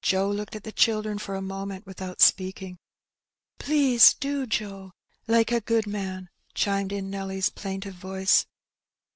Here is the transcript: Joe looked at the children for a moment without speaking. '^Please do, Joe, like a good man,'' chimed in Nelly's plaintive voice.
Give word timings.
Joe 0.00 0.30
looked 0.30 0.54
at 0.54 0.62
the 0.62 0.70
children 0.70 1.18
for 1.18 1.34
a 1.34 1.42
moment 1.42 1.86
without 1.86 2.20
speaking. 2.20 2.78
'^Please 3.58 4.16
do, 4.16 4.46
Joe, 4.46 4.92
like 5.26 5.50
a 5.50 5.60
good 5.60 5.88
man,'' 5.88 6.28
chimed 6.54 6.92
in 6.92 7.10
Nelly's 7.10 7.48
plaintive 7.50 7.94
voice. 7.96 8.46